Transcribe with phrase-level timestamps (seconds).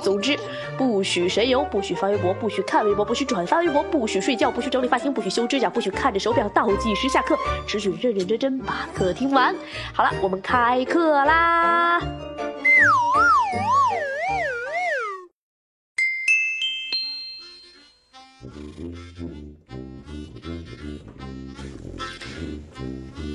[0.00, 0.38] 总之，
[0.76, 7.36] 不许神游，不许发微博，不许看微博，不许转发微博，不许睡觉，不许整理发型，不许修指甲，不许看着手表倒计时下课，
[7.66, 9.54] 只许认认真真把课听完。
[9.92, 12.00] 好了，我们开课啦！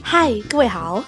[0.03, 1.03] 嗨，各位好。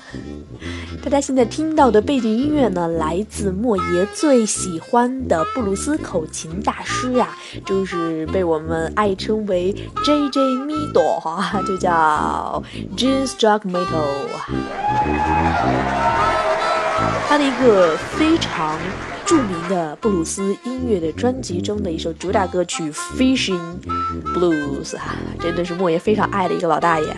[1.08, 7.30] 大家现在听到的背景音乐呢，来自莫爷最喜欢的布鲁斯口琴大师啊，
[7.66, 9.72] 就是被我们爱称为
[10.04, 12.62] J J Mido 哈，就叫
[12.98, 13.88] Jean Struckmetal。
[17.30, 18.78] 他的一个非常
[19.26, 23.78] 著名的布鲁斯音乐的专辑中的一首主打歌曲《Fishing
[24.36, 27.16] Blues》啊，真的是莫爷非常爱的一个老大爷。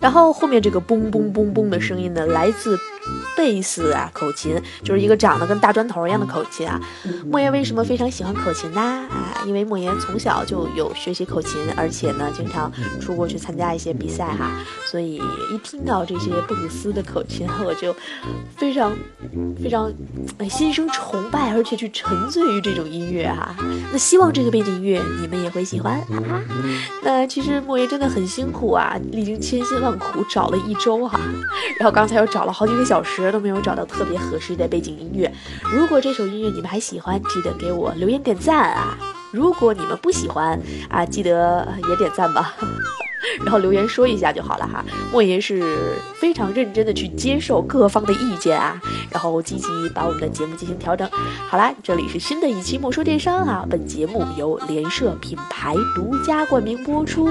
[0.00, 2.78] 然后后面这个嘣嘣嘣嘣的声音呢，来自。
[3.36, 6.80] 贝斯啊，口琴就是一个长得跟大砖头一样的口琴啊。
[7.26, 8.80] 莫言为什么非常喜欢口琴呢？
[8.80, 12.70] 啊，因为莫言从小就有学习口琴，而且呢，经常
[13.00, 14.50] 出国去参加一些比赛哈。
[14.86, 17.94] 所以一听到这些布鲁斯的口琴，我就
[18.56, 18.92] 非常
[19.62, 19.90] 非常
[20.48, 23.54] 心生崇拜，而且去沉醉于这种音乐哈。
[23.92, 26.42] 那希望这个背景音乐你们也会喜欢啊。
[27.02, 31.18] 那其实莫言真的很辛苦啊，历经千辛万苦找了一周哈，
[31.78, 33.19] 然后刚才又找了好几个小时。
[33.32, 35.32] 都没有找到特别合适的背景音乐。
[35.72, 38.96] 如果这首音乐你们还喜欢，记得给我留言点赞啊！
[39.32, 42.54] 如果你们不喜欢啊，记得也点赞吧，
[43.44, 44.84] 然后留言说一下就好了哈。
[45.12, 48.80] 莫言是非常认真的去接受各方的意见啊，
[49.10, 51.08] 然后积极把我们的节目进行调整。
[51.48, 57.28] 好啦，这里是新的一期莫说电商啊，本节目由联社品牌独家冠名播出。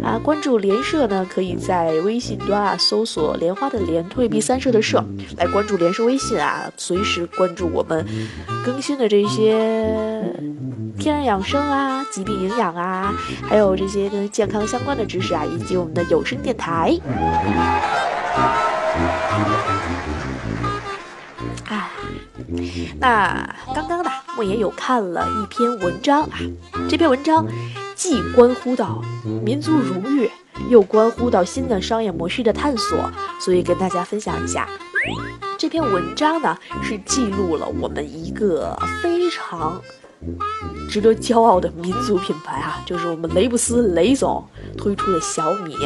[0.00, 5.04] 啊，关注联社呢，可以在微信端啊搜索“莲花的莲，退避三舍的舍”
[5.36, 8.06] 来关注联社微信啊，随时关注我们
[8.64, 9.52] 更新的这些
[10.98, 16.98] 天然养生啊、疾病营养啊，还有这些跟健康相关的知识啊，以及我们的有声电台。
[22.98, 26.38] 那刚刚呢，莫言有看了一篇文章啊，
[26.88, 27.46] 这篇文章。
[28.02, 29.00] 既关乎到
[29.44, 30.28] 民族荣誉，
[30.68, 33.08] 又关乎到新的商业模式的探索，
[33.40, 34.68] 所以跟大家分享一下
[35.56, 39.80] 这篇文章呢，是记录了我们一个非常
[40.90, 44.44] 值得骄傲的民族品牌啊，就是我们雷布斯雷总
[44.76, 45.76] 推出的小米。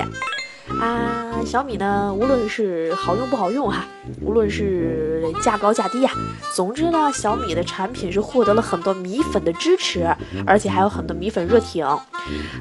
[0.80, 3.84] 啊，小米呢，无论是好用不好用哈，
[4.20, 6.10] 无论是价高价低呀，
[6.54, 10.06] 总之呢，小米的产品是获得了很多米粉的支持，
[10.44, 11.86] 而且还有很多米粉热挺。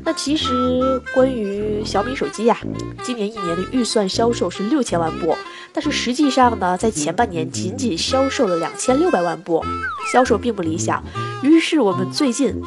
[0.04, 2.56] 那其实关于小米手机呀，
[3.02, 5.36] 今年一年的预算销售是六千万部，
[5.74, 9.66] 但是实际上呢，在前半年仅仅销售了两千六百万部，
[10.14, 11.04] 销售并不理想。
[11.42, 12.62] 于是我们最近。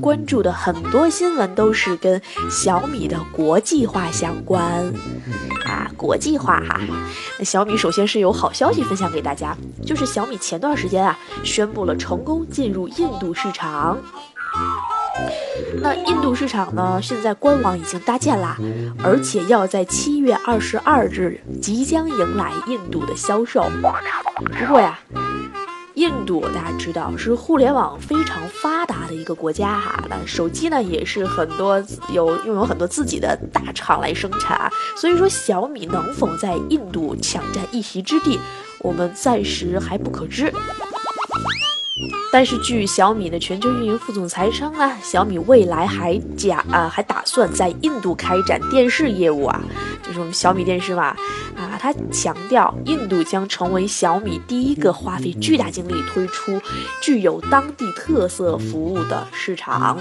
[0.00, 4.61] 关注的很多新闻都是跟小米的国际化相关
[5.64, 6.80] 啊，国际化哈。
[7.38, 13.98] 那小米首先是有好消息分享给大家，就是小米前段时间啊宣布了成功进入印度市场。
[15.82, 18.56] 那印度市场呢，现在官网已经搭建啦，
[19.02, 23.64] 而且要在七月二十二日即将迎来印度的销售。
[24.58, 24.98] 不过呀。
[26.02, 31.80] 印度大家知道是互联网非常发达的一个国家哈，那手机呢也是很多
[32.12, 38.36] 有拥有很多自己的大厂来生产，所以说小米能否在印度抢占一席之地，
[38.80, 40.52] 我们暂时还不可知。
[42.32, 49.60] 但是据小米的全球运营副总裁称啊，小米未来还假啊还打算在印度开展电视业务啊，
[50.02, 51.14] 就是我们小米电视嘛
[51.56, 56.60] 啊，他强调印度将成为小米第一个花费巨大精力推出
[57.02, 59.98] 具有当地特色服务的市场。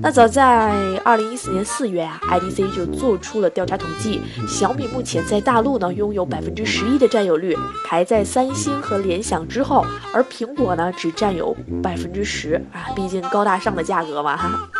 [0.00, 0.72] 那早在
[1.04, 7.56] 二零一四年四月啊，IDC 就做出了调查统计，小米目前在大陆呢拥有百分之十一的占有率，
[7.86, 10.90] 排在三星和联想之后，而苹果呢。
[10.96, 14.70] 只占有百分之十啊，毕竟高大上的价格嘛哈。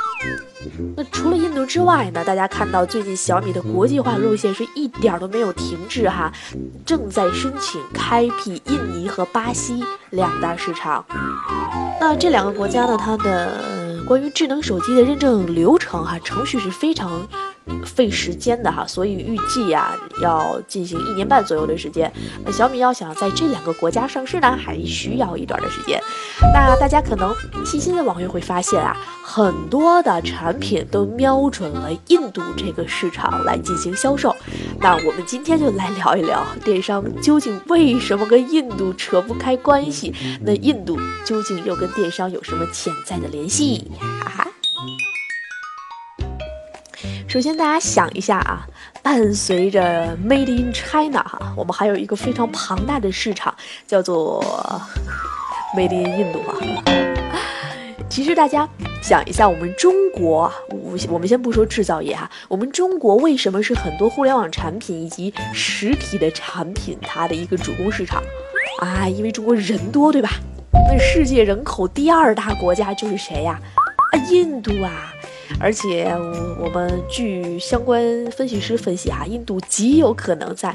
[0.97, 2.25] 那除了印度之外呢？
[2.25, 6.33] 大家看到最近小米的国际化路线是一点都没有停滞哈，
[6.87, 11.05] 正在申请开辟印尼和巴西两大市场。
[12.01, 17.27] 那这两个国家呢，它的关于智能手机的认证流程哈，程序是非常。
[17.85, 22.13] 费时间的哈，所以预计呀要进行一年半左右的时间。
[22.45, 26.01] 那小米要想在这两个国家上市呢，还需要一段的时间。
[26.53, 27.35] 那大家可能
[27.65, 34.35] 细心的网友会发现啊，很多的产品都瞄准了印度这个市场来进行销售。
[34.81, 40.15] 那我们今天就来聊一聊电商究竟为什么跟印度扯不开关系？
[40.43, 43.91] 那印度究竟又跟电商有什么潜在的联系？
[44.21, 44.54] 哈哈。
[47.35, 48.65] 首先，大家想一下啊，
[49.03, 53.53] 伴随着 Made in China 哈，我们还有一个非常庞大的市场，
[53.89, 54.41] 叫做
[55.77, 56.55] Made in 印度啊。
[58.09, 58.69] 其实大家
[59.03, 68.23] 想一下，我们中国，我我们先不说制造业哈，我们中国为什么是很多互联网产品以及实体的产品它的一个主攻市场
[68.79, 69.09] 啊？
[69.09, 70.31] 因为中国人多，对吧？
[70.89, 73.59] 那世界人口第二大国家就是谁呀？
[74.13, 75.11] 啊，印度啊。
[75.61, 76.07] 而且，
[76.59, 78.01] 我们据相关
[78.31, 80.75] 分析师分析哈，印度极有可能在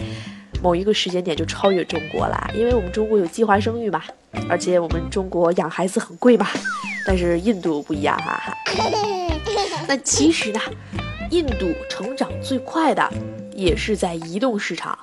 [0.61, 4.03] 某一个时间点就超越中国了，因为我们中国有计划生育嘛，
[4.49, 6.47] 而且我们中国养孩子很贵嘛，
[7.05, 8.53] 但是印度不一样哈。
[9.87, 10.59] 那其实呢，
[11.31, 13.07] 印度成长最快的
[13.53, 14.97] 也是在移动市场，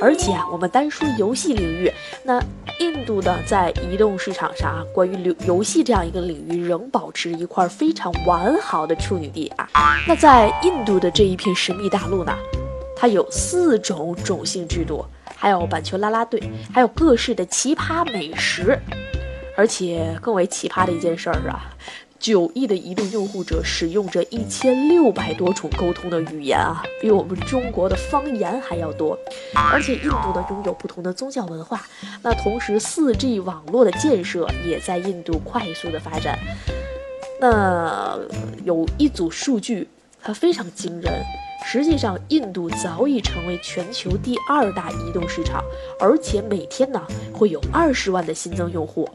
[0.00, 1.92] 而且啊我们单说游戏领域，
[2.24, 2.42] 那。
[2.78, 9.68] 印度的在移动市场上啊，关于游游戏这样一个领域，仍保持一块非常完好的处女地啊。
[10.08, 12.34] 那在印度的这一片神秘大陆呢，
[12.96, 15.04] 它有四种种姓制度，
[15.36, 16.42] 还有板球啦啦队，
[16.72, 18.78] 还有各式的奇葩美食，
[19.54, 21.68] 而且更为奇葩的一件事儿啊。
[22.20, 29.18] 九亿的移动用户者使用着一千六百多种沟通的语言啊，比我们中国的方言还要多。
[29.72, 31.80] 而且印度呢拥有不同的宗教文化，
[32.22, 36.38] 那同时，4G 网络的建设也在印度快速的发展。
[37.40, 38.18] 那
[38.64, 39.88] 有一组数据，
[40.22, 41.22] 它非常惊人。
[41.66, 45.62] 实际上，印度早已成为全球第二大移动市场，
[46.00, 47.00] 而且每天呢
[47.32, 49.08] 会有二十万的新增用户，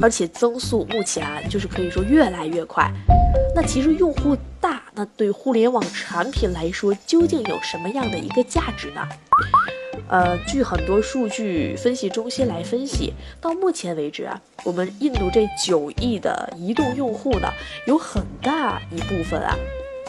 [0.00, 2.90] 而且增速目前啊就是可以说越来越快。
[3.54, 9.06] 那其实用户大，那对互联网产品来说究竟有什么样的一个价值呢？
[10.08, 13.12] 呃，据很多数据分析中心来分析，
[13.42, 17.48] 到目前为止啊，我们印度这九亿的移动用户呢，
[17.86, 19.54] 有很大一部分啊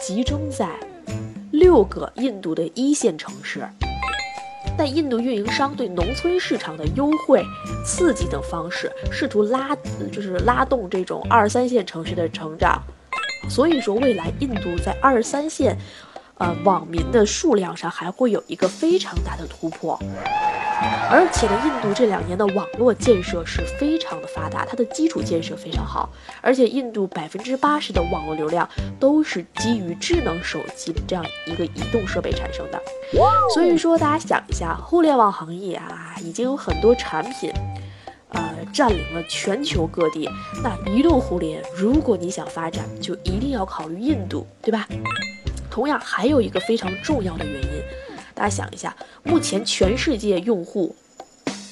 [0.06, 0.68] 集中在。
[1.50, 3.66] 六个印度的一线城市，
[4.76, 7.42] 但印度运营商对农村市场的优惠、
[7.86, 9.74] 刺激等方式，试图拉，
[10.12, 12.82] 就是拉动这种二三线城市的成长。
[13.48, 15.74] 所以说，未来印度在二三线，
[16.36, 19.98] 呃，网民的数量上还会有一个非常大的突破。
[21.10, 26.08] 而且呢，印度这两年的网络建设是非常的发达，它的基础建设非常好。
[26.40, 32.80] 而且印度百分之八十的网络流量都是基于智能手机这样一个移动设备产生的。
[33.52, 37.52] 所以说，大家想一下，互联网行业啊，已经有很多产品，
[38.30, 38.42] 呃，
[38.72, 40.28] 占领了全球各地。
[40.62, 44.88] 那移动互联，如果你想发展，就一定要考虑印度，对吧？
[45.70, 47.82] 同样，还有一个非常重要的原因。
[48.34, 50.94] 大家想一下，目前全世界用户，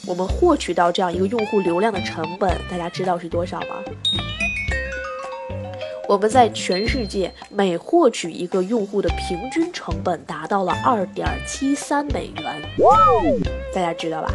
[0.06, 3.82] 我们获取到这样一个用户流量的成本，大家知道是多少吗？
[6.08, 12.62] 我们在全世界每获取一个用户的平均成本达到了二点七三美元，
[13.74, 14.32] 大家知道吧？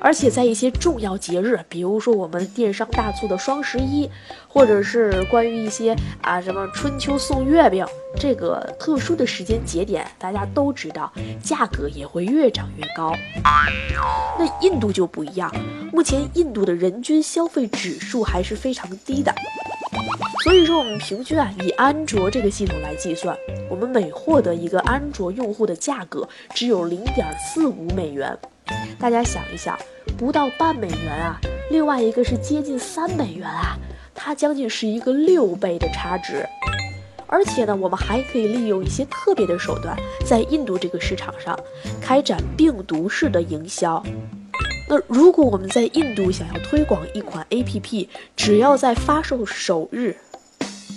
[0.00, 4.10] 而且在一些重要节日，比如说我们电商大促的双十一，
[4.48, 13.14] 或者是关于一些啊什么春秋送月饼这个特殊的时间节点，大家都知道价格也会越涨越高。
[14.38, 15.54] 那印度就不一样，
[15.92, 19.32] 目前印度的人均消费指数还是非常低的，
[20.42, 23.36] 所以说我们平均啊以安卓这个系统来计算，
[23.70, 28.36] 我们每获得一个安卓用户的价格只有零点四五美元。
[28.98, 29.78] 大家想一想，
[30.16, 33.76] 不到半美元啊，另外一个是接近三美元啊，
[34.14, 36.46] 它将近是一个六倍的差值。
[37.26, 41.58] 而且呢，我们还可以利用一些特别的手段，在印度这个市场上
[42.00, 44.02] 开展病毒式的营销。
[44.88, 50.14] 那如果我们在印度想要推广一款 APP，只要在发售首日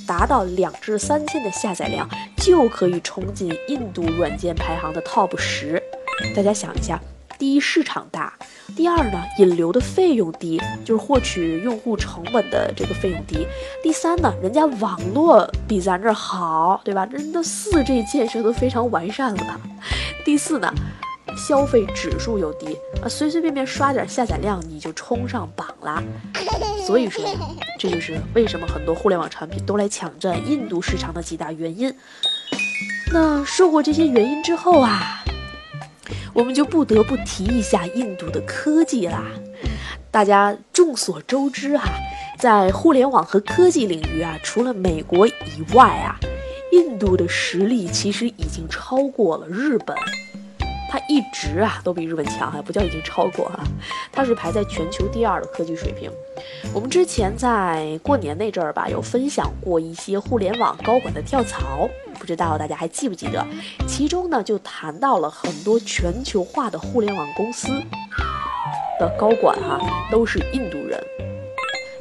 [0.05, 5.81] 达到两至三千的下载量，就可以冲进印度软件排行的 TOP 十。
[6.35, 7.01] 大家想一下。
[7.37, 8.33] 第一市场大，
[8.75, 13.45] 第二呢引流的费用低，就是获取用户成本的这个费用低。
[13.83, 17.05] 第三呢，人家网络比咱这儿好，对吧？
[17.11, 19.59] 人的四 G 建设都非常完善了。
[20.23, 20.73] 第四呢。
[21.37, 26.01] 消费指数又低啊，随随便便刷点下载量你就冲上榜啦。
[26.87, 27.25] 所以说，
[27.77, 31.93] 这就是为什么很多互联网产品都来抢占印度市场的几大原因。
[33.11, 35.24] 那说过这些原因之后啊，
[36.33, 39.23] 我们就不得不提一下印度的科技啦。
[40.11, 41.83] 大家众所周知啊，
[42.39, 45.33] 在互联网和科技领域啊，除了美国以
[45.73, 46.17] 外啊，
[46.71, 49.95] 印度的实力其实已经超过了日本。
[50.87, 53.59] 它一直啊都比日本强，还不叫已经超过哈，
[54.13, 56.09] 它是排在全球第二的科技水平。
[56.73, 63.45] 我们之前在过年那阵儿吧，有分享过一些互联网高管的跳槽，不知道大家还记不记得？
[63.87, 67.67] 其中呢就谈到了很多全球化的互联网公司
[68.99, 69.79] 的高管哈，
[70.11, 70.99] 都是印度人。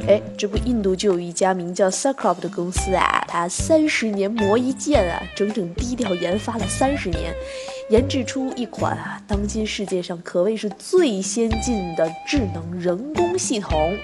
[0.09, 7.33] 哎，这不，印度就有一家名叫 s a c r o p 的公司啊，它三十年磨一剑啊，整整低调研发了三十年，
[7.89, 13.97] 研制出一款啊，当今世界上可谓是最先进的智能人工系统。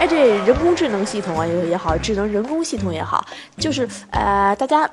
[0.00, 3.24] 哎，这人工智能系统啊也也好，智能人工系统也好，
[3.56, 4.88] 就是呃，大家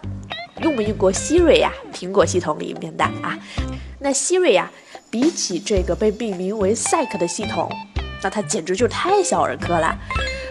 [0.62, 1.72] 用没用过 Siri 呀？
[1.94, 3.38] 苹果系统里面的啊，
[4.00, 4.72] 那 Siri 呀，
[5.10, 7.70] 比起这个被命名为 Sek 的系统。
[8.24, 9.98] 那它简直就太小儿科了。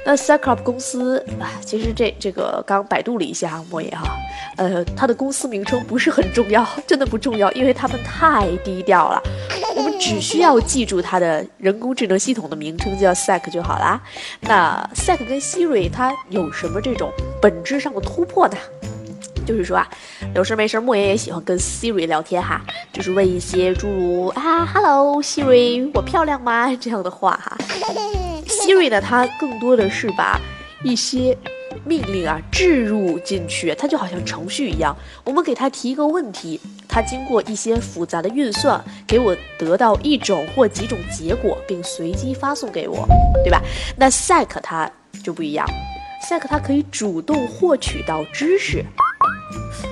[0.04, 4.16] 那 s a c r o p 公司啊，其实这这个刚百度了一下莫言哈，
[4.57, 9.23] 呃，它的公司名称不是很重要，真的不重要，因为他们太低调了。
[9.76, 14.00] 我们只需要记住它的人工智能系统的名称叫 SEC 就好啦。
[14.40, 18.57] 那 SEC 跟 Siri 它有什么这种本质上的突破呢？
[19.47, 19.88] 就是说啊，
[20.35, 22.61] 有事没事，莫言也喜欢跟 Siri 聊天哈，
[22.92, 27.57] 就是问一些诸如啊，Hello Siri，我漂亮吗这样的话哈。
[28.50, 30.38] Siri 呢，它更多的是把
[30.83, 31.37] 一些
[31.85, 34.95] 命令啊置入进去，它就好像程序一样。
[35.25, 43.07] 我们给它提一个问题，它经过一些复杂的运算，给我得到一种或几种结果，并随机发送给我，
[43.45, 43.62] 对吧？
[43.97, 44.90] 那 Sek 它
[45.23, 45.64] 就不一样
[46.28, 48.85] ，Sek 它可以主动获取到知识。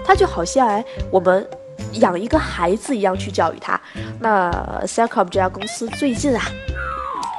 [0.04, 1.46] 它就好像哎，我们
[1.94, 3.80] 养一个孩子一样去教育他。
[4.20, 4.50] 那
[4.86, 6.42] s e c o p 这家公司最近啊，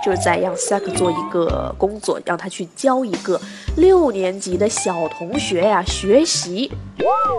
[0.09, 3.39] 就是在让 s e c 做一个工作，让他去教一个
[3.77, 6.71] 六年级的小同学呀学习。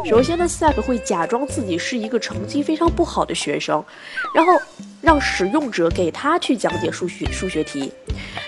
[0.09, 3.85] 首先呢 s e c 会假装自己是一个成绩非常不好的学生，
[4.33, 4.53] 然后
[5.00, 7.93] 让使用者给他去讲解数学数学题。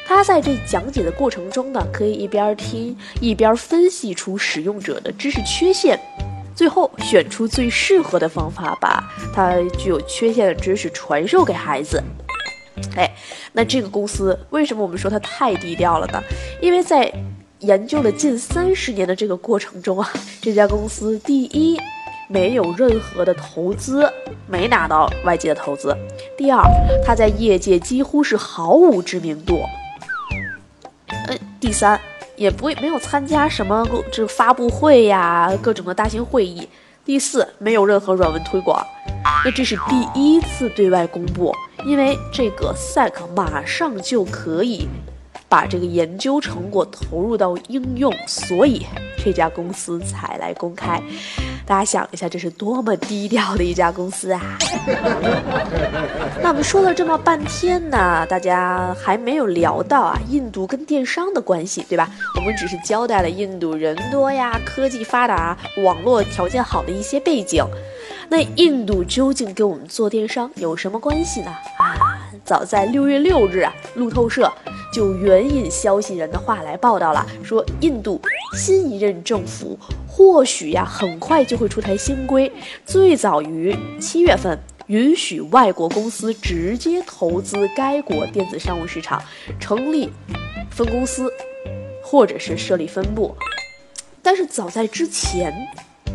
[0.07, 5.99] 他在这讲解的过程中呢，可以一边听一边分析出使用者的知识缺陷。
[6.55, 9.03] 最后选出最适合的方法，把
[9.35, 12.01] 他具有缺陷的知识传授给孩子。
[12.97, 13.11] 哎，
[13.53, 16.23] 那这个公司为什么我们说它太低调了呢？
[16.61, 17.13] 因为在
[17.61, 20.09] 研究了近三十年的这个过程中啊，
[20.41, 21.81] 这家公司第一
[22.29, 24.11] 没有任何的投资，
[24.47, 25.93] 没拿到外界的投资；
[26.37, 26.63] 第二，
[27.05, 29.57] 它在业界几乎是毫无知名度；
[31.29, 32.01] 嗯，第三。
[32.35, 36.67] 也不会没有参加什么这个发布会呀，各种的大型会议。
[37.05, 38.85] 第四，没有任何软文推广，
[39.45, 44.89] 那这是第一次对外公布，因为这个 Sek 马上就可以。
[45.49, 48.87] 把这个研究成果投入到应用，所以
[49.23, 50.99] 这家公司才来公开。
[51.67, 54.41] 大家想一下，这是多么低调的一家公司啊！
[56.43, 62.09] 那我们说了这么半天呢，大家还没有聊到啊，印度跟电商的关系，对吧？
[62.37, 67.63] 我们只是交代了印度人多呀，科技发达，网络条件好的一些背景。
[68.29, 71.51] 那印度究竟跟我们做电商有什么关系呢？
[71.79, 71.97] 啊，
[72.45, 74.51] 早在六月六日啊，路透社。
[74.93, 78.21] 就援引消息人的话来报道了，说印度
[78.55, 82.53] 新一任政府或许呀很快就会出台新规，
[82.85, 89.23] 最早于七月份允许外国公司直接投资该国电子商务市场，
[89.59, 90.13] 成立
[90.71, 91.33] 分公司
[92.05, 93.35] 或者是设立分部。
[94.21, 95.55] 但是早在之前，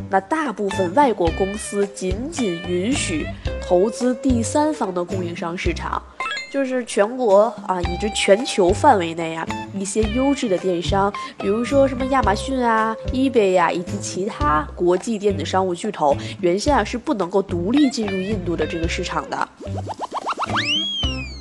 [0.09, 3.25] 那大部分外国公司仅仅允许
[3.61, 6.01] 投资第三方的供应商市场。
[6.49, 9.45] 就是全国啊，以及全球范围内啊，
[9.77, 19.49] 一些优质的电商，比如说什么亚马逊啊、eBay 呀，以及其他国际电子商务巨头，原先啊是不能够独立进入印度的这个市场的。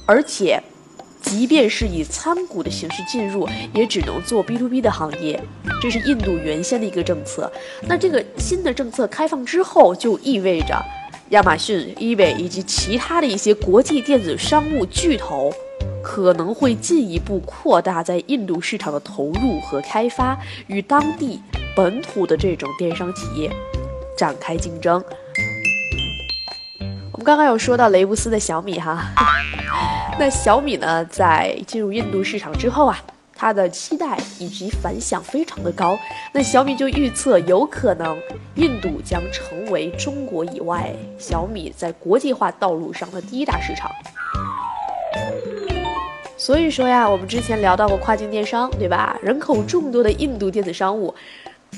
[0.09, 0.61] 而且，
[1.27, 5.43] 即便是以参股的形式进入，也只能做 B to B 的行业。
[5.83, 7.53] 这是印度原先的一个政策。
[7.83, 10.81] 那这个新的政策开放之后，就意味着。
[11.31, 15.53] 亚马逊、eBay 以及其他的一些国际电子商务巨头
[16.01, 21.43] 可能会进一步扩大在印度市场的投入和开发，与当地
[21.75, 23.51] 本土的这种电商企业
[24.17, 25.05] 展开竞争。
[27.27, 29.05] 刚刚有说到雷布斯的小米哈，
[30.17, 32.97] 那小米呢，在进入印度市场之后啊。
[33.39, 35.99] 它的期待以及反响非常的高，
[36.33, 38.19] 那小米就预测有可能
[38.55, 43.91] 印度将成为中国以外小米在国际化道路上的第一大市场。
[46.39, 49.15] 所以说呀，我们之前聊到过跨境电商，对吧？
[49.23, 51.15] 人口众多的印度电子商务。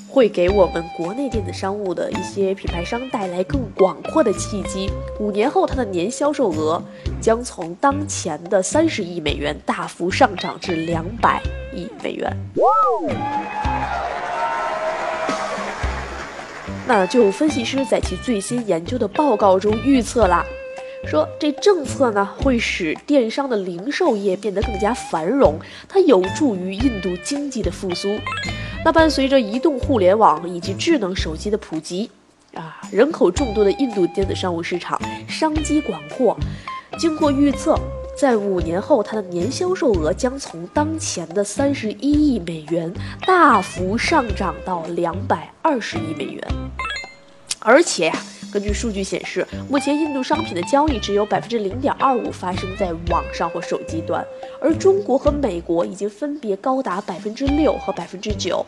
[0.06, 4.90] 会给我们国内电子商务的一些品牌商带来更广阔的契机。
[5.18, 6.82] 五年后，它的年销售额
[7.20, 11.42] 将从当前的三十亿美元大幅上涨至两百
[11.74, 12.36] 亿美元。
[16.86, 20.42] 那就分析师在其最新研究的报告中预测了，
[21.06, 28.08] 说这政策呢会使电商的零售业变得更加繁荣，它有助于印度经济的复苏。
[28.84, 32.10] 那伴随着移动互联网以及智能手机的普及，
[32.54, 36.36] 啊，人口众多的印度电子商务市场商机广阔。
[36.98, 37.78] 经过预测，
[38.18, 42.92] 在五年后，它的年销售额将从当前的三十一亿美元
[43.26, 46.42] 大幅上涨到两百二十亿美元，
[47.60, 48.14] 而且呀。
[48.52, 54.24] 根据数据显示，目前印度商品的交易只有百分之零点二五发生在网上或手机端，
[54.60, 58.64] 而中国和美国已经分别高达百分之六和百分之九。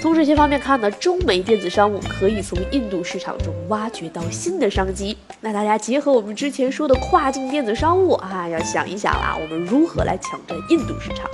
[0.00, 5.16] 从这些方面看呢，中美电子商务可以从印度市场中挖掘到新的商机。
[5.40, 11.28] 那大家结合我们之前说的跨境电子商务啊，要想一想啦，我们如何来抢占印度市场？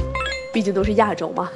[0.56, 1.50] 毕竟都是亚洲嘛，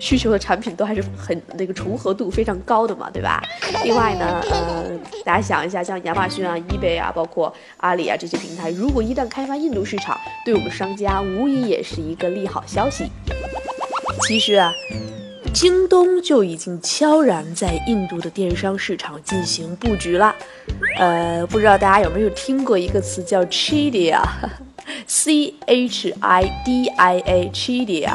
[0.00, 3.40] 需求的产品都还是很那个重合度非常高的嘛，对吧？
[3.84, 4.90] 另外呢，呃，
[5.24, 13.04] 大家想一下，像亚马逊啊、eBay 啊，包括阿里啊这些平台，如果一旦开发印度市场，对我们商家无疑也是一个利好消息。
[14.26, 14.72] 其实啊，
[15.54, 20.34] 京东就已经悄然在印度的电商市场进行布局了。
[20.98, 24.24] 呃，不知道大家有没有听过一个词叫 Chidia，C
[25.66, 28.10] H I D I A，Chidia。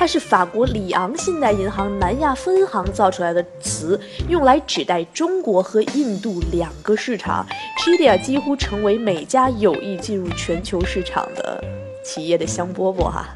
[0.00, 7.46] 它是法国里昂信贷银行南亚分行造出来的词，用来指代中国和印度两个市场。
[7.78, 11.62] Chidia 几乎成为每家有意进入全球市场的
[12.02, 13.28] 企业的香饽饽哈。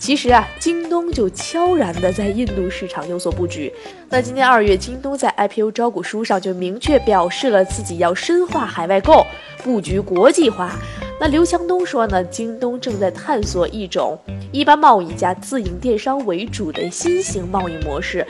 [0.00, 3.72] 其实啊，京东就悄然的在印度市场有所布局。
[4.08, 9.24] 那今年二月，京东在 IPO 招股书上就明确表示了自己要深化海外购，
[9.62, 10.72] 布局国际化。
[11.20, 14.18] 那刘强东说呢，京东正在探索一种
[14.52, 18.26] 一般贸易加自营电商为主的新型贸易模式，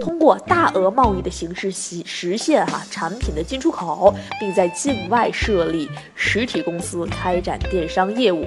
[0.00, 8.46] 通过大额贸易的形式实实现哈产品的进出口，并在境外设立实体公司开展电商业务。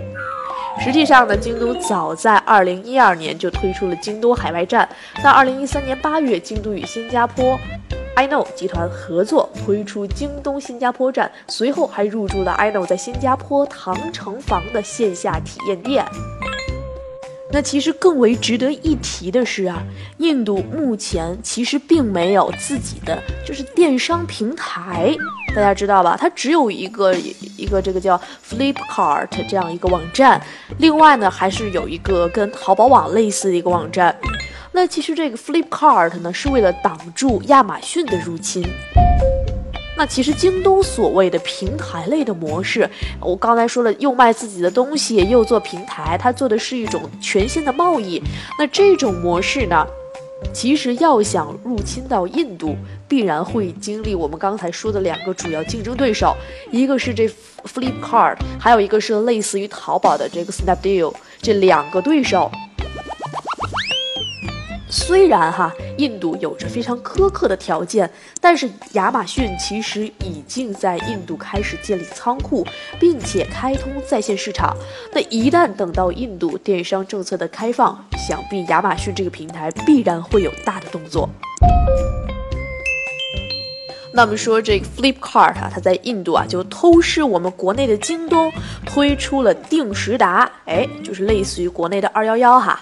[0.79, 4.87] 实际上呢，京东早在二零一二年就推出了京东海外站。
[5.23, 7.57] 那二零一三年八月，京东与新加坡。
[8.15, 16.05] iKnow 集团合作推出京东新加坡站，随后还入驻了 iKnow 在新加坡唐城房的线下体验店。
[17.55, 19.81] 那其实更为值得一提的是啊，
[20.17, 25.15] 印度目前其实并没有自己的就是电商平台，
[25.55, 26.17] 大家知道吧？
[26.19, 27.13] 它只有一个
[27.55, 30.45] 一个这个叫 Flipkart 这样一个网站，
[30.79, 34.13] 另外呢还是有一个跟淘宝网类似的一个网站。
[34.73, 38.61] 那其实这个 Flipkart 呢，是为了挡住亚马逊的入侵。
[39.97, 42.89] 那其实京东所谓的平台类的模式，
[43.21, 48.21] 我刚才说了，又卖自己的东西，又做平台，它做的是一种全新的贸易。
[48.59, 49.87] 那这种模式呢，
[50.53, 52.75] 其实要想入侵到印度，
[53.07, 56.35] 必然会经历我们刚才说的两个主要竞争对手，
[56.71, 57.29] 一个是这
[57.63, 62.51] Flipkart，还有一个是类似于淘宝的这个 Snapdeal，这两个对手。
[64.97, 72.65] 虽然哈，印度有着非常苛刻的条件，但是亚马逊其实已经在印度开始建立仓库，
[72.97, 74.73] 并且开通在线市场。
[75.11, 81.29] 那一旦等到印度电商政策的开放，想必亚马逊这个平台必然会有大的动作。
[84.13, 88.49] 那么说这个 Flipkart 啊，它在印度啊就偷师我们国内的京东，
[88.85, 92.79] 推出了定时达，哎，就是类似于国内的二幺幺哈。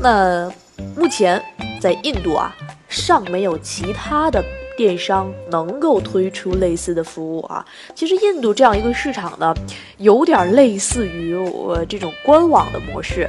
[0.00, 0.48] 那。
[0.96, 1.42] 目前
[1.80, 2.54] 在印度啊，
[2.88, 4.44] 尚没有其他的
[4.76, 7.64] 电商能够推出类似的服务啊。
[7.94, 9.54] 其实印度这样一个市场呢，
[9.98, 13.28] 有点类似于我这种官网的模式。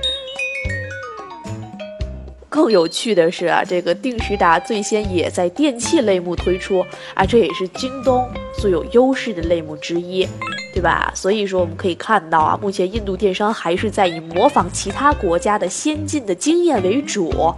[2.53, 6.85] 更有趣的是啊，这个定时达最先也在电器类目推出
[7.15, 10.23] 啊，这也是京东最有优势的类目之一，
[10.71, 11.11] 对吧？
[11.15, 17.55] 所以说我们可以看到啊，目前印度电商还是在以模仿其他国家的先进的经验为主。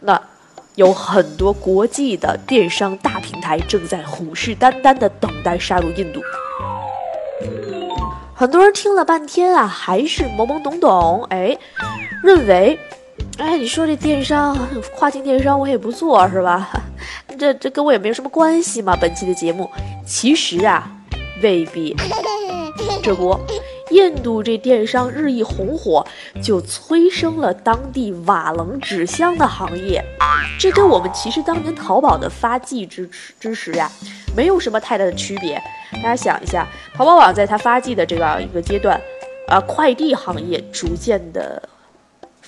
[0.00, 0.20] 那
[0.74, 6.20] 有很多国际的电商大平台正在虎视眈眈地等待杀入印度。
[8.34, 11.56] 很多人听了半天啊，还是懵懵懂懂，哎，
[12.24, 12.76] 认为。
[13.42, 14.56] 哎，你说这电商
[14.94, 16.70] 跨境电商我也不做是吧？
[17.36, 18.96] 这这跟我也没有什么关系嘛。
[19.00, 19.68] 本期的节目
[20.06, 20.88] 其实啊
[21.42, 21.96] 未必。
[23.02, 23.36] 这不，
[23.90, 26.06] 印度这电商日益红火，
[26.40, 30.00] 就催生了当地瓦楞纸箱的行业。
[30.56, 33.90] 这跟我们其实当年淘宝的发迹之之时呀，
[34.36, 35.60] 没有什么太大的区别。
[35.94, 39.00] 大家想一下，淘宝网在它发迹的这样一个阶段，
[39.48, 41.60] 啊，快递行业逐渐的。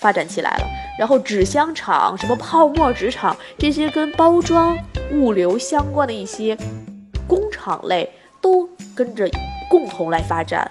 [0.05, 0.67] 发展起来了，
[0.99, 4.77] 然后纸箱厂、什么泡沫纸厂这些跟包装、
[5.13, 6.55] 物流相关的一些
[7.27, 8.13] 工厂类
[8.43, 9.27] 都跟着
[9.71, 10.71] 共同来发展。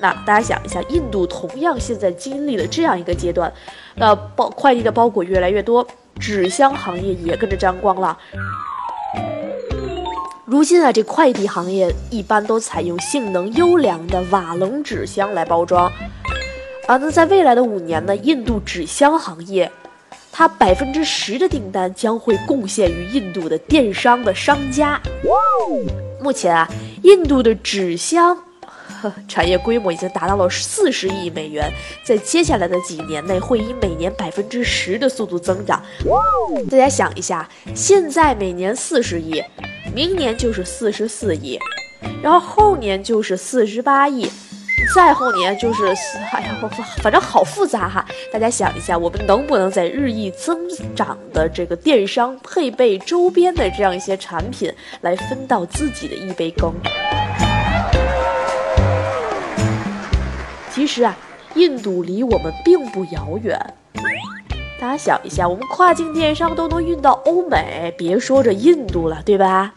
[0.00, 3.52] 那大家想一下，印度同样现在经历了这样一个阶段，
[3.96, 5.84] 那包快递的包裹越来越多，
[6.20, 8.16] 纸箱行业也跟着沾光了。
[10.44, 15.90] 如今啊，这快递行业一般都采用性能优良的瓦楞纸箱来包装。
[16.86, 19.68] 啊，那在未来的五年呢，印度纸箱行业，
[20.30, 25.00] 它百分之十的订单将会贡献于印度的电商的商家。
[26.22, 26.68] 目前啊，
[27.02, 28.38] 印度的纸箱
[29.26, 31.68] 产业规模已经达到了四十亿美元，
[32.04, 35.82] 在接下来的几年内会以每年百分之十的速度增长。
[36.70, 39.42] 大家想一下，现在每年四十亿，
[39.92, 41.58] 明年就是四十四亿，
[42.22, 44.30] 然后后年就是四十八亿。
[44.94, 45.86] 再后年就是，
[46.32, 46.56] 哎呀，
[47.02, 48.04] 反正好复杂哈。
[48.32, 50.58] 大家想一下，我们能不能在日益增
[50.94, 54.72] 长的这个电商配备周边的这样一些产品，
[55.02, 56.72] 来分到自己的一杯羹？
[60.70, 61.16] 其实啊，
[61.54, 63.58] 印度离我们并不遥远。
[64.78, 69.72] 大家想一下，我们跨境电商都能运到欧美，别说这印度了，对吧？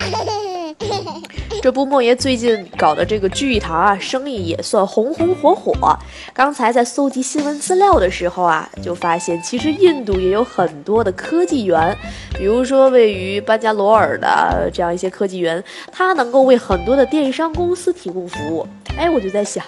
[1.62, 5.98] 这不，莫爷最近搞的这个聚义堂啊，生意也算红红火火。
[6.34, 11.96] 刚才在搜集新闻资料的时候啊，就发现其实印度也有很多的科技园，
[12.38, 18.66] 比如说位于班加罗尔的这样一些科技园，它能够为很多的电商公司提供服务。
[18.98, 19.64] 哎，我就在想，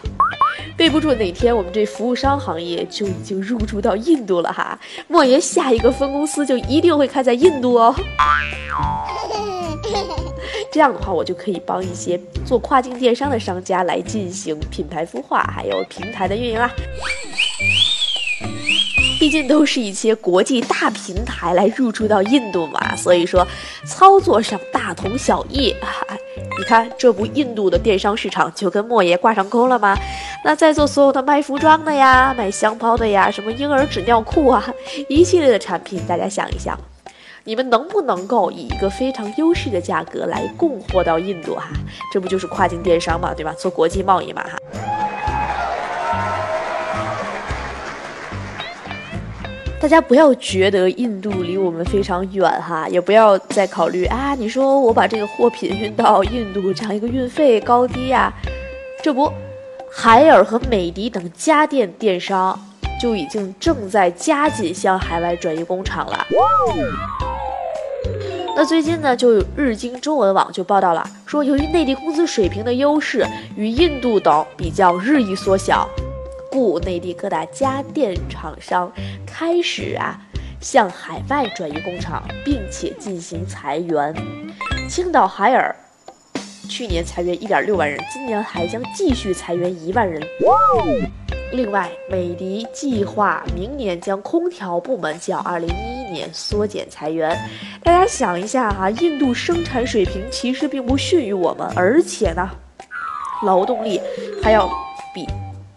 [0.77, 7.93] 备不住哪天我们这服务商行业就已经入驻到印度了哈，莫言下一个分公司就一定会开在印度哦。
[10.71, 16.71] 这样的话，我就可以帮一些做跨境电商的商家来进行品牌孵化，还有平台的运营啦。
[19.19, 23.47] 毕竟都是一些国际大平台来入驻到印度嘛，所以说
[23.85, 25.75] 操作上大同小异。
[26.57, 29.95] 你看，这不印度的电商市场就跟莫爷挂上钩了吗？
[30.43, 34.63] 那在座所有的卖服装的呀、卖箱包的呀、什么婴儿纸尿裤啊，
[35.09, 36.77] 一系列的产品，大家想一想。
[37.43, 41.69] 你们能不能够以一个非常优势的价格来供货到印度哈？
[42.13, 43.51] 这不就是跨境电商嘛，对吧？
[43.57, 44.59] 做国际贸易嘛哈。
[49.81, 58.31] 大家不要觉得印度离我们非常远哈，也不要再考虑啊，你说我把这个货品运到印度，这样一个运费高低呀？
[59.03, 59.33] 这不，
[59.91, 62.57] 海尔和美的等家电电商
[63.01, 66.27] 就已经正在加紧向海外转移工厂了。
[68.55, 75.89] 那最近呢，就有日经中文网就报道了，说由于内地工资水平的优势与印度等比较日益缩小，
[76.51, 78.91] 故内地各大家电厂商
[79.25, 80.19] 开始啊
[80.59, 84.13] 向海外转移工厂，并且进行裁员。
[84.89, 85.73] 青岛海尔
[86.69, 90.21] 去年裁员一点六万人，今年还将继续裁员一万人。
[91.53, 97.37] 另外，美的计划明年将空调部门较二零一一年缩减裁员。
[97.81, 102.49] 大家想一下哈，印度生产水平其实并不逊于我们，而且呢，
[103.43, 103.99] 劳动力
[104.43, 104.69] 还要
[105.13, 105.25] 比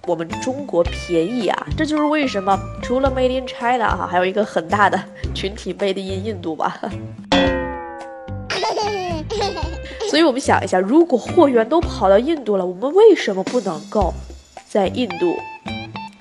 [0.07, 1.67] 我们中国便宜啊。
[1.77, 5.03] 这就是为什么除了 Made in China 哈，还有一个很大的
[5.35, 6.81] 群体 Made in 印度吧。
[10.11, 14.15] 所以我们想一下，如果货源都跑到印度了，我们为什么不能够
[14.69, 15.37] 在印度？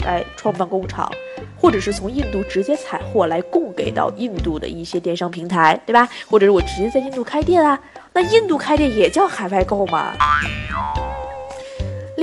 [0.06, 1.10] 来创办工厂，
[1.58, 6.10] 或者是从印度直接采货来供给到印度的一些电商平台，对吧？
[6.30, 7.80] 或者是我直接在印度开店啊？
[8.12, 10.14] 那印度开店也叫海外购嘛？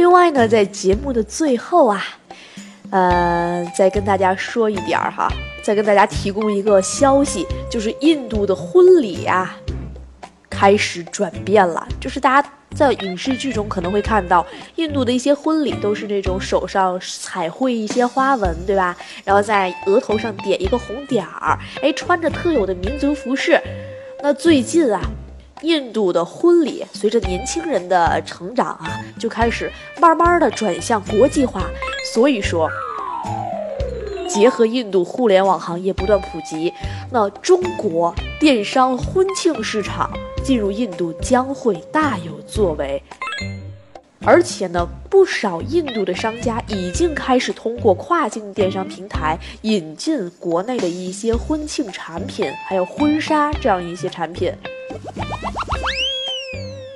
[0.01, 2.03] 另外呢，在节目的最后啊，
[2.89, 5.29] 呃，再跟大家说一点儿哈，
[5.63, 9.55] 再跟大家提供一个消息，就是印度的婚礼啊，
[10.49, 11.87] 开始转变了。
[12.01, 14.45] 就是大家在影视剧中可能会看到，
[14.77, 18.97] 印度的一些婚礼都是那种手上彩绘一些花纹，对吧？
[19.23, 23.61] 然后在额头上点一个红点儿，哎，穿着特有的民族服饰。
[24.23, 24.99] 那最近啊。
[25.63, 29.71] 印度的婚礼随着年轻人的成长啊，就开始
[30.01, 31.65] 慢慢的转向国际化。
[32.15, 32.69] 所以说，
[34.29, 36.73] 结合印度互联网行业不断普及，
[37.11, 40.11] 那中国电商婚庆市场
[40.43, 43.03] 进入印度将会大有作为。
[44.23, 54.53] 而且呢，不少印度的商家已经开始通过跨境电商平台引进国内的一些婚庆产品，还有婚纱这样一些产品。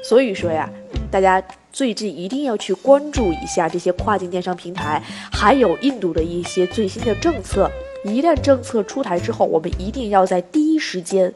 [0.03, 0.69] 所以说呀，
[1.11, 5.03] 大家最近一定要去关注一下这些跨境电商平台，
[5.33, 7.71] 还有印度的一些最新的政策。
[8.05, 11.33] 一旦政策出台之后，我们一定要在第一时间，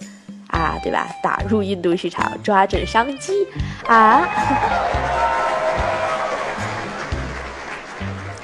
[0.49, 1.09] 啊，对吧？
[1.23, 3.33] 打入印度市场，抓准商机
[3.87, 4.29] 啊！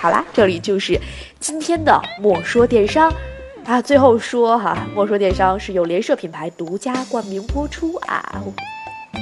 [0.00, 0.98] 好啦，这里就是
[1.38, 3.12] 今天的莫说电商
[3.64, 3.82] 啊。
[3.82, 8.42] 最后说哈，莫说电商是由联社品牌独家冠名播出啊。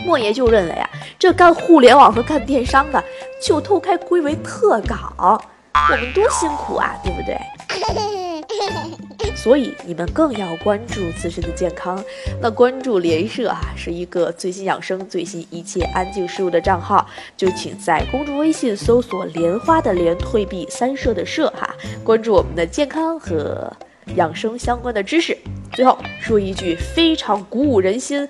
[0.07, 3.03] 莫爷就认为啊，这干互联网和干电商的，
[3.41, 7.39] 就偷开归为特岗，我们多辛苦啊，对不对？
[9.37, 12.03] 所以你们更要关注自身的健康。
[12.41, 21.75] 那关注联社啊，是一个最新养生、最新一切安静事物的账号，就请在公众微信搜索“莲花的莲，退避三舍的舍”哈，
[22.05, 23.73] 关注我们的健康和
[24.17, 25.37] 养生相关的知识。
[25.73, 28.29] 最后说一句非常鼓舞人心。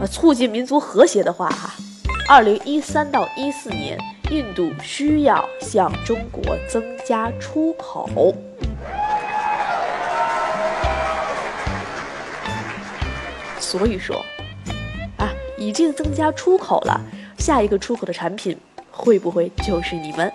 [0.00, 1.74] 呃，促进民族和谐的话，哈，
[2.28, 3.98] 二零一三到一四年，
[4.30, 8.32] 印度需要向中国增加出口。
[13.58, 14.24] 所以说，
[15.16, 17.00] 啊，已经增加出口了，
[17.38, 18.56] 下一个出口的产品
[18.92, 20.32] 会不会就是你们？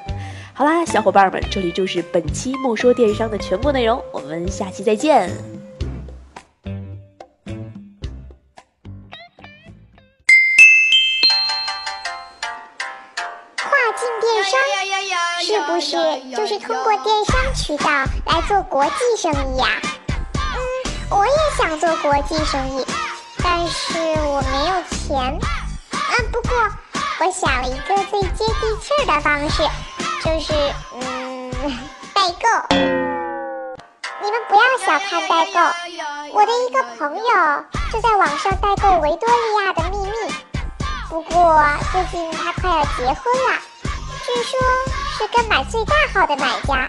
[0.55, 5.27] 好啦，小伙伴们，这里就是本期莫说电商的全部内容，我们下期再见。
[13.57, 13.65] 跨
[13.97, 14.59] 境电商
[15.41, 15.97] 是不是
[16.35, 17.89] 就是通过电商渠道
[18.27, 19.65] 来做国际生意呀？
[20.35, 22.85] 嗯，我也想做国际生意，
[23.43, 25.39] 但是我没有钱。
[25.91, 26.51] 嗯，不过
[27.19, 29.63] 我想了一个最接地气儿的方式，
[30.23, 30.53] 就是
[30.93, 31.51] 嗯，
[32.15, 32.75] 代购。
[34.21, 35.59] 你们不要小看代购，
[36.33, 37.23] 我的一个朋友
[37.91, 40.33] 就在网上代购维多利亚的秘密。
[41.09, 43.59] 不过最近他快要结婚了，
[44.25, 44.57] 据说。
[45.15, 46.87] 是跟买最大号的买家。